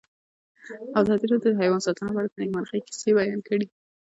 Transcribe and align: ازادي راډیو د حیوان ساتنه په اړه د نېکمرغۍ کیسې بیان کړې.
ازادي 1.01 1.25
راډیو 1.31 1.53
د 1.55 1.59
حیوان 1.59 1.81
ساتنه 1.85 2.09
په 2.13 2.17
اړه 2.19 2.29
د 2.31 2.35
نېکمرغۍ 2.41 2.79
کیسې 2.87 3.09
بیان 3.17 3.39
کړې. 3.47 3.65